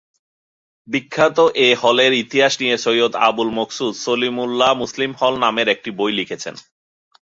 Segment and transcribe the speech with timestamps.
[0.87, 6.55] বিখ্যাত এই হলের ইতিহাস নিয়ে সৈয়দ আবুল মকসুদ "সলিমুল্লাহ মুসলিম হল" নামের একটি বই লিখেছেন।